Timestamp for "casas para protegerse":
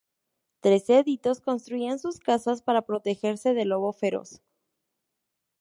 2.17-3.53